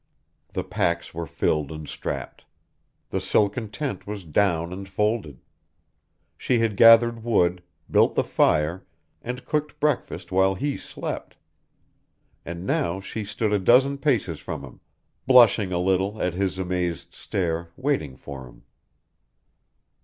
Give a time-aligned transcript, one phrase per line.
[0.53, 2.45] The packs were filled and strapped.
[3.11, 5.43] The silken tent was down and folded.
[6.39, 8.83] She had gathered wood, built the fire,
[9.21, 11.37] and cooked breakfast while he slept.
[12.43, 14.79] And now she stood a dozen paces from him,
[15.27, 18.63] blushing a little at his amazed stare, waiting for him.